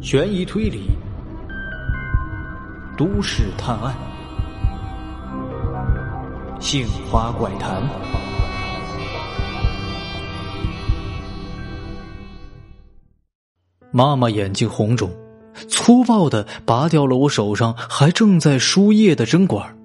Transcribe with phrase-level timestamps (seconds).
[0.00, 0.82] 悬疑推理，
[2.96, 3.94] 都市探案，
[6.60, 7.82] 杏花怪谈。
[13.90, 15.10] 妈妈眼睛红肿，
[15.68, 19.76] 粗暴的拔掉了我手上还正在输液的针管，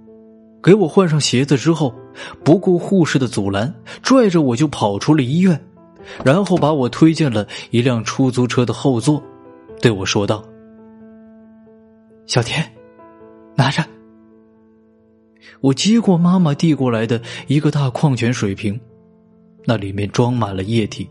[0.62, 1.96] 给我换上鞋子之后，
[2.44, 3.74] 不顾护士的阻拦，
[4.04, 5.60] 拽着我就跑出了医院，
[6.24, 9.24] 然后把我推进了一辆出租车的后座。
[9.82, 10.44] 对我说道
[12.28, 12.64] ：“小田，
[13.56, 13.84] 拿着。”
[15.60, 18.80] 我接过妈妈递过来的一个大矿泉水瓶，
[19.66, 21.10] 那里面装满了液体，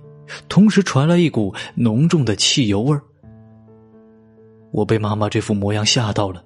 [0.48, 3.02] 同时传来一股浓重的汽油味儿。
[4.70, 6.44] 我被妈妈这副模样吓到了，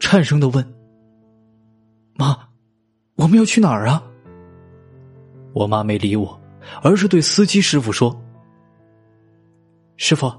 [0.00, 0.74] 颤声的问
[2.16, 2.34] ：“妈，
[3.16, 4.02] 我们要去哪儿啊？”
[5.52, 6.40] 我妈没理我，
[6.82, 8.18] 而是对司机师傅说
[9.98, 10.32] ：“师傅。”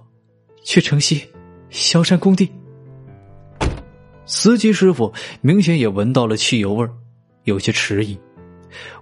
[0.63, 1.23] 去城西
[1.69, 2.51] 萧山工地。
[4.25, 6.91] 司机师傅明显也闻到了汽油味儿，
[7.43, 8.17] 有些迟疑。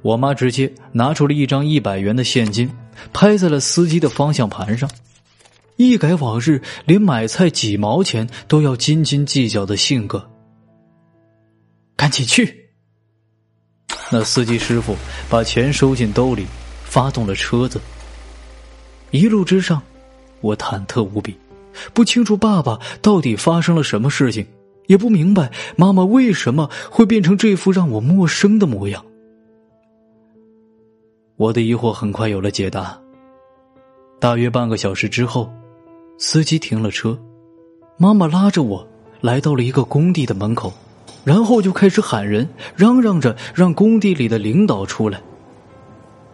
[0.02, 2.69] 我妈直接拿出了一张一百元的现金，
[3.11, 4.89] 拍在了司机的方向盘上。
[5.75, 10.27] 一改往日连买菜几毛钱都要斤斤计较的性格，
[11.95, 12.69] 赶紧去。
[14.09, 14.95] 那司机师傅
[15.30, 16.47] 把钱收进兜里，
[16.86, 17.80] 发动了车子。
[19.11, 19.83] 一路之上，
[20.39, 21.38] 我忐忑无比。
[21.94, 24.45] 不清楚爸爸到底发生了什么事情，
[24.88, 29.03] 也不明白妈妈为什么会变成这副让我陌生的模样。
[31.36, 33.00] 我的疑惑很快有了解答。
[34.20, 35.52] 大约半个小时之后，
[36.17, 37.17] 司机停了车，
[37.98, 38.88] 妈妈拉着我
[39.22, 40.73] 来到了一个工地的门口，
[41.23, 45.22] 然后就开始喊人，嚷嚷着让工地里的领导出来。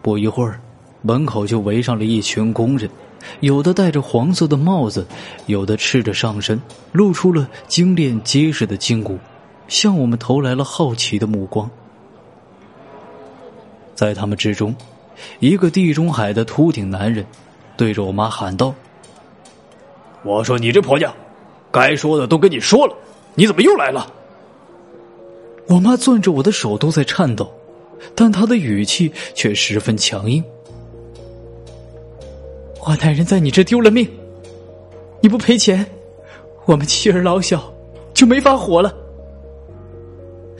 [0.00, 0.58] 不一会儿，
[1.02, 2.88] 门口就围上了一群工人。
[3.40, 5.06] 有的戴着黄色的帽子，
[5.46, 6.60] 有的赤着上身，
[6.92, 9.18] 露出了精炼结实的筋骨，
[9.68, 11.70] 向我们投来了好奇的目光。
[13.94, 14.74] 在他们之中，
[15.38, 17.24] 一个地中海的秃顶男人
[17.76, 18.74] 对着我妈喊道
[20.24, 21.14] ：“我说你这婆娘，
[21.70, 22.94] 该说的都跟你说了，
[23.34, 24.12] 你怎么又来了？”
[25.68, 27.50] 我妈攥着我的手都在颤抖，
[28.14, 30.44] 但她的语气却十分强硬。
[32.86, 34.06] 我男人在你这丢了命，
[35.22, 35.84] 你不赔钱，
[36.66, 37.72] 我们妻儿老小
[38.12, 38.94] 就没法活了。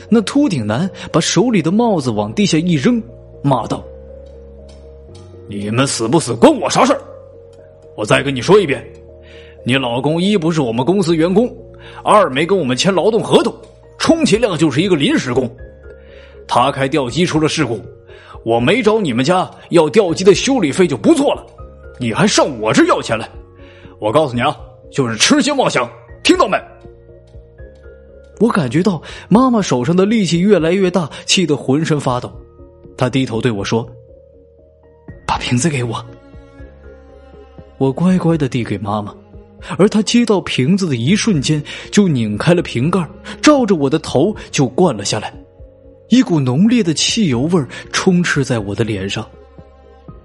[0.08, 3.02] 那秃顶男把手里的帽子往地下一扔，
[3.42, 3.84] 骂道
[5.48, 7.00] ：“你们死不死关我啥事儿？
[7.94, 8.82] 我再跟你说一遍，
[9.62, 11.54] 你老公一不是我们公司员工，
[12.02, 13.54] 二没跟我们签劳动合同，
[13.98, 15.50] 充其量就是一个临时工。
[16.48, 17.82] 他开吊机出了事故，
[18.46, 21.44] 我没找你们家要吊机的修理费就不错了。”
[21.98, 23.28] 你还上我这要钱来？
[24.00, 24.56] 我告诉你啊，
[24.90, 25.88] 就是痴心妄想，
[26.22, 26.58] 听到没？
[28.40, 32.30] 我感觉到妈妈手上的力气越来越大，气得浑身发抖。
[32.96, 33.88] 她低头对我说
[35.24, 36.04] ：“把瓶子给我。”
[37.78, 39.14] 我乖乖的递给妈妈，
[39.78, 41.62] 而她接到瓶子的一瞬间，
[41.92, 43.08] 就拧开了瓶盖，
[43.40, 45.32] 照着我的头就灌了下来。
[46.08, 49.26] 一股浓烈的汽油味充斥在我的脸上，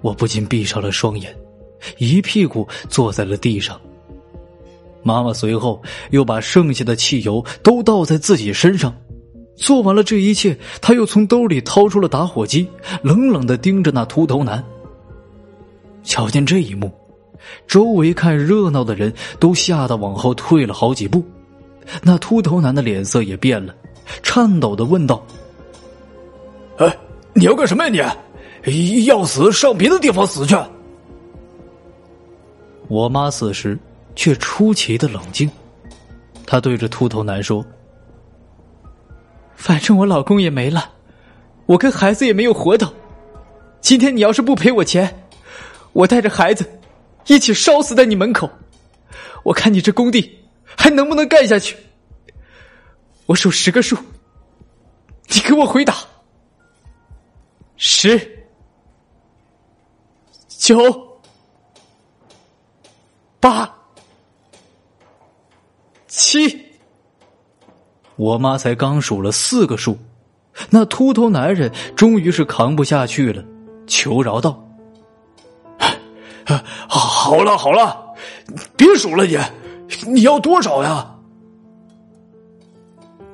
[0.00, 1.34] 我不禁闭上了双眼。
[1.98, 3.80] 一屁股坐在了地上。
[5.02, 8.94] 妈妈随后又把剩下的汽油都倒在自己身上。
[9.56, 12.66] 做完了这一切，他又从兜里掏出了打火机，
[13.02, 14.64] 冷冷的盯着那秃头男。
[16.02, 16.90] 瞧见这一幕，
[17.66, 21.22] 周围看热闹的人都吓得往后退了好几步。
[22.02, 23.74] 那秃头男的脸色也变了，
[24.22, 25.22] 颤抖的问道
[26.78, 26.96] ：“哎，
[27.34, 28.16] 你要干什么呀？
[28.64, 30.56] 你要死上别的地方死去！”
[32.90, 33.78] 我妈此时
[34.16, 35.48] 却出奇的冷静，
[36.44, 37.64] 她对着秃头男说
[39.54, 40.90] ：“反正我老公也没了，
[41.66, 42.92] 我跟孩子也没有活头。
[43.80, 45.24] 今天你要是不赔我钱，
[45.92, 46.68] 我带着孩子
[47.28, 48.50] 一起烧死在你门口。
[49.44, 51.76] 我看你这工地还能不能干下去？
[53.26, 53.96] 我数十个数，
[55.28, 55.94] 你给我回答：
[57.76, 58.48] 十、
[60.48, 61.08] 九。”
[63.40, 63.74] 八、
[66.06, 66.60] 七，
[68.16, 69.96] 我妈才刚数了四个数，
[70.68, 73.42] 那秃头男人终于是扛不下去了，
[73.86, 74.62] 求饶道
[76.86, 78.14] ：“好了好了，
[78.76, 79.38] 别数了，你
[80.12, 81.16] 你要多少呀？”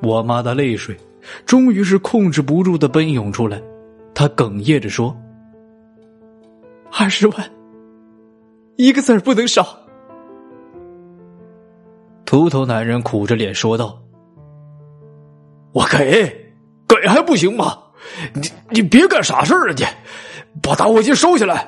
[0.02, 0.96] 我妈的泪水
[1.44, 3.60] 终于是控制不住的奔涌出来，
[4.14, 5.16] 她哽咽着说
[6.96, 7.50] ：“二十万，
[8.76, 9.76] 一个字儿不能少。”
[12.36, 13.98] 秃头男人苦着脸说道
[15.72, 16.52] ：“我给，
[16.86, 17.78] 给还不行吗？
[18.34, 19.74] 你你别干傻事儿啊！
[19.74, 19.86] 你
[20.60, 21.66] 把打火机收起来。”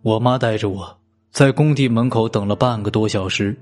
[0.00, 0.98] 我妈带着我
[1.30, 3.54] 在工地门口等了半个多小时，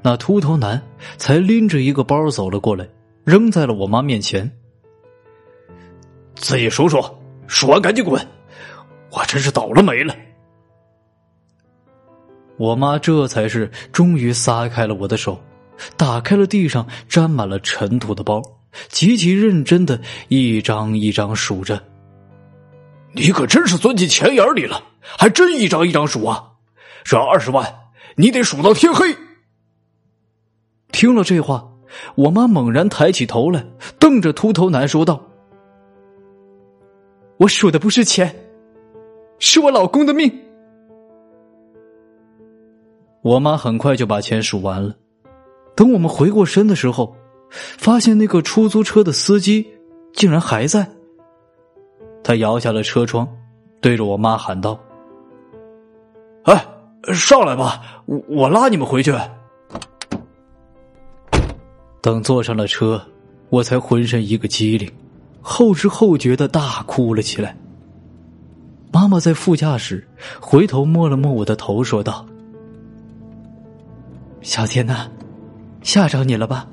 [0.00, 0.80] 那秃头男
[1.18, 2.88] 才拎着一个包走了过来，
[3.24, 4.50] 扔在了我妈面前。
[6.36, 7.04] 自己数数，
[7.46, 8.18] 数完赶紧滚！
[9.10, 10.16] 我真是倒了霉了。
[12.62, 15.36] 我妈这才是终于撒开了我的手，
[15.96, 18.40] 打开了地上沾满了尘土的包，
[18.88, 21.82] 极其认真的一张一张数着。
[23.14, 24.80] 你可真是钻进钱眼里了，
[25.18, 26.52] 还真一张一张数啊！
[27.02, 27.66] 这二十万，
[28.14, 29.12] 你得数到天黑。
[30.92, 31.68] 听了这话，
[32.14, 33.66] 我妈猛然抬起头来，
[33.98, 35.20] 瞪着秃头男说道
[37.38, 38.32] ：“我数的不是钱，
[39.40, 40.32] 是我老公的命。”
[43.22, 44.94] 我妈很快就把钱数完了。
[45.74, 47.16] 等我们回过身的时候，
[47.50, 49.66] 发现那个出租车的司机
[50.12, 50.88] 竟然还在。
[52.24, 53.28] 他摇下了车窗，
[53.80, 54.78] 对着我妈喊道
[56.44, 56.66] ：“哎，
[57.14, 59.14] 上来吧，我我拉你们回去。”
[62.02, 63.00] 等坐上了车，
[63.48, 64.90] 我才浑身一个机灵，
[65.40, 67.56] 后知后觉的大哭了起来。
[68.92, 70.06] 妈妈在副驾驶
[70.40, 72.26] 回头摸了摸我的头，说道。
[74.42, 75.08] 小天呐，
[75.82, 76.68] 吓着你了吧？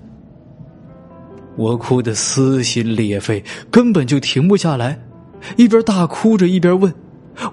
[1.56, 5.00] 我哭得撕心裂肺，根本就停不下来，
[5.58, 6.94] 一边大哭着一边问：“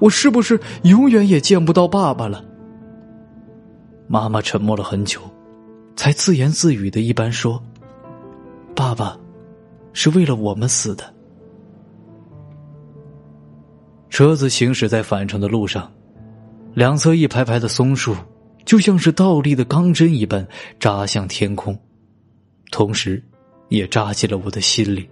[0.01, 2.45] 我是不是永远也见不到爸爸了？”
[4.07, 5.21] 妈妈沉默了很久，
[5.97, 7.61] 才自言自语的一般说
[8.77, 9.19] ：“爸爸
[9.93, 11.13] 是为了我们死的。”
[14.09, 15.91] 车子行驶在返程的路上，
[16.75, 18.15] 两侧一排排的松树。
[18.67, 20.47] 就像是倒立的钢针一般
[20.81, 21.79] 扎向天空，
[22.73, 23.23] 同时，
[23.69, 25.09] 也扎进了我的心里。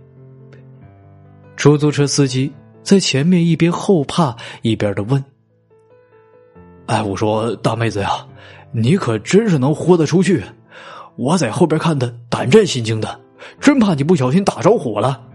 [1.56, 2.52] 出租车司机
[2.82, 5.24] 在前面一边后怕一边的问
[6.86, 8.26] ：“哎，我说大妹子呀，
[8.72, 10.42] 你可真是能豁得出去！
[11.14, 13.20] 我在后边看的胆战心惊的，
[13.60, 15.28] 真怕你不小心打着火了。”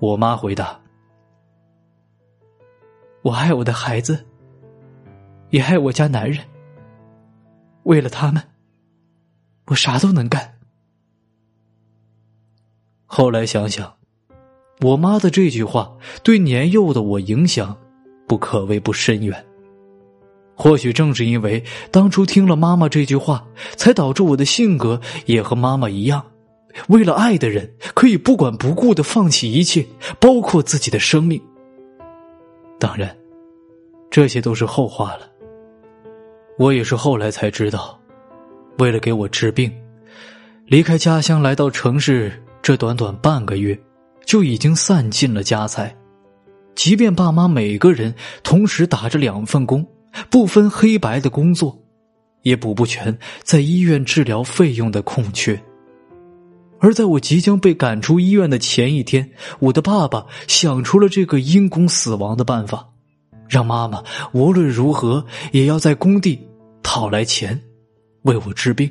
[0.00, 0.80] 我妈回答
[3.20, 4.24] ：“我爱我的孩子。”
[5.50, 6.44] 也爱我家男人，
[7.84, 8.42] 为了他们，
[9.66, 10.58] 我啥都能干。
[13.06, 13.94] 后来想想，
[14.80, 17.76] 我妈的这句话对年幼的我影响
[18.26, 19.44] 不可谓不深远。
[20.54, 23.46] 或许正是因为当初听了妈妈这句话，
[23.76, 26.26] 才导致我的性格也和妈妈一样，
[26.88, 29.86] 为了爱的人可以不管不顾的放弃一切，
[30.20, 31.40] 包括自己的生命。
[32.78, 33.16] 当然，
[34.10, 35.27] 这些都是后话了。
[36.58, 37.96] 我也是后来才知道，
[38.78, 39.72] 为了给我治病，
[40.66, 43.78] 离开家乡来到城市，这短短半个月，
[44.26, 45.94] 就已经散尽了家财。
[46.74, 48.12] 即便爸妈每个人
[48.42, 49.86] 同时打着两份工，
[50.28, 51.78] 不分黑白的工作，
[52.42, 55.60] 也补不全在医院治疗费用的空缺。
[56.80, 59.30] 而在我即将被赶出医院的前一天，
[59.60, 62.88] 我的爸爸想出了这个因公死亡的办法，
[63.48, 64.02] 让妈妈
[64.32, 66.47] 无论如何也要在工地。
[66.82, 67.60] 讨来钱，
[68.22, 68.90] 为我治病。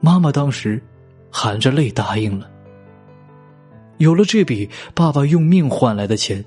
[0.00, 0.82] 妈妈当时
[1.30, 2.50] 含着泪答应了。
[3.98, 6.44] 有了这笔爸爸用命换来的钱，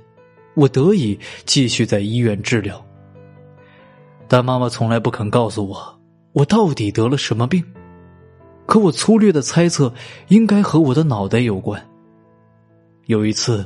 [0.53, 2.85] 我得以继续在医院治疗。
[4.27, 5.99] 但妈妈从来不肯告诉我，
[6.33, 7.63] 我到底得了什么病。
[8.65, 9.93] 可我粗略的猜测，
[10.27, 11.81] 应该和我的脑袋有关。
[13.05, 13.65] 有一次，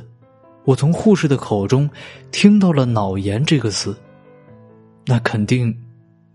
[0.64, 1.90] 我从护士的口中
[2.30, 3.94] 听到了“脑炎”这个词，
[5.04, 5.76] 那肯定。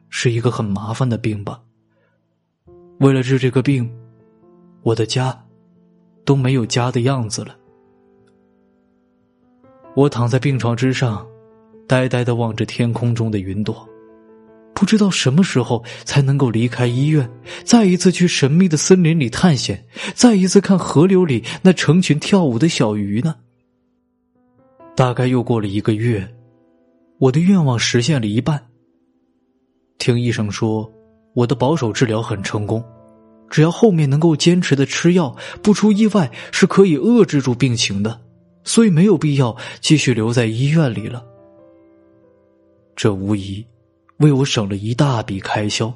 [0.10, 1.62] 是一个很麻烦的病吧。
[3.00, 3.90] 为了治这个病，
[4.82, 5.46] 我的家
[6.26, 7.56] 都没有家的样子了。
[9.96, 11.26] 我躺在病床之上，
[11.88, 13.88] 呆呆的望着天空中的云朵，
[14.74, 17.30] 不知道什么时候才能够离开医院，
[17.64, 23.36] 再一次去神秘的森林里探险，再一次看河流里那成群跳舞的小鱼呢。
[24.96, 26.28] 大概又过了一个月，
[27.20, 28.68] 我的愿望实现了一半。
[29.98, 30.92] 听医生说，
[31.34, 32.84] 我的保守治疗很成功，
[33.50, 38.20] 只要后面能够坚持的吃药，不出意外是可以遏制住病情的，
[38.63, 41.24] 所以没有必要继续留在医院里了。
[42.96, 43.66] 这无疑
[44.18, 45.94] 为我省了一大笔开销。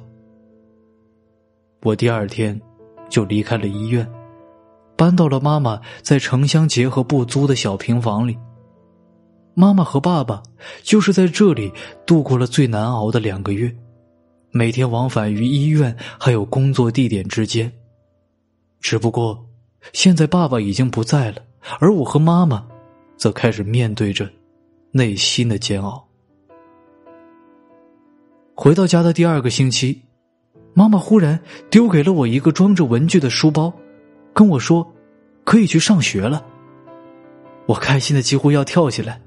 [1.82, 2.60] 我第二天
[3.08, 4.08] 就离开了医院，
[4.96, 8.38] 搬到了妈妈在城乡结合部租的小平房里。
[9.54, 10.42] 妈妈和爸爸
[10.82, 11.72] 就是在这里
[12.06, 13.74] 度过了最难熬的两个月。
[14.52, 17.72] 每天往返于医院还有工作地点之间。
[18.80, 19.46] 只不过，
[19.92, 21.38] 现在爸爸已经不在了，
[21.80, 22.64] 而我和妈妈，
[23.16, 24.28] 则开始面对着
[24.90, 26.06] 内心的煎熬。
[28.54, 30.02] 回到家的第二个星期，
[30.74, 31.40] 妈妈忽然
[31.70, 33.72] 丢给了我一个装着文具的书包，
[34.34, 34.86] 跟我说
[35.44, 36.44] ：“可以去上学了。”
[37.66, 39.20] 我开心的几乎要跳起来。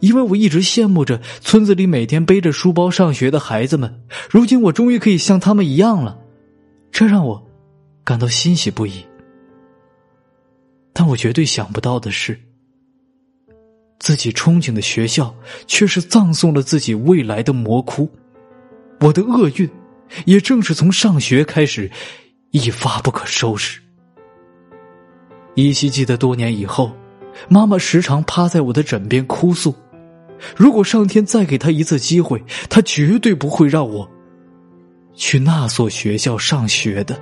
[0.00, 6.18] 因为我一直羡慕着村子里每天背着书包上学的孩子们，如今我终于可以像他们一样了，
[6.92, 7.50] 这让我
[8.04, 9.04] 感到欣喜不已。
[10.92, 12.38] 但我绝对想不到的是，
[13.98, 15.34] 自己憧憬的学校
[15.66, 18.08] 却是葬送了自己未来的魔窟，
[19.00, 19.68] 我的厄运
[20.26, 21.90] 也正是从上学开始
[22.50, 23.80] 一发不可收拾。
[25.54, 26.92] 依稀记得多年以后，
[27.48, 29.74] 妈妈时常趴在我的枕边哭诉。
[30.56, 34.10] 如果上天再给他一次机会，他绝对不会让我
[35.14, 37.20] 去那所学校上学的。